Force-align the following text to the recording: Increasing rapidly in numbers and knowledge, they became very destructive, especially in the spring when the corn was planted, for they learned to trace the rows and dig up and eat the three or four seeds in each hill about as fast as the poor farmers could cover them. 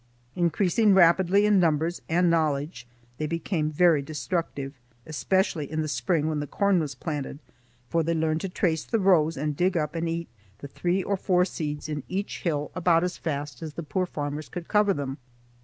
Increasing 0.35 0.95
rapidly 0.95 1.45
in 1.45 1.59
numbers 1.59 2.01
and 2.09 2.27
knowledge, 2.27 2.87
they 3.19 3.27
became 3.27 3.69
very 3.69 4.01
destructive, 4.01 4.73
especially 5.05 5.71
in 5.71 5.83
the 5.83 5.87
spring 5.87 6.27
when 6.27 6.39
the 6.39 6.47
corn 6.47 6.79
was 6.79 6.95
planted, 6.95 7.37
for 7.87 8.01
they 8.01 8.15
learned 8.15 8.41
to 8.41 8.49
trace 8.49 8.83
the 8.83 8.97
rows 8.97 9.37
and 9.37 9.55
dig 9.55 9.77
up 9.77 9.93
and 9.93 10.09
eat 10.09 10.27
the 10.57 10.67
three 10.67 11.03
or 11.03 11.17
four 11.17 11.45
seeds 11.45 11.87
in 11.87 12.01
each 12.09 12.39
hill 12.41 12.71
about 12.73 13.03
as 13.03 13.19
fast 13.19 13.61
as 13.61 13.75
the 13.75 13.83
poor 13.83 14.07
farmers 14.07 14.49
could 14.49 14.67
cover 14.67 14.91
them. 14.91 15.19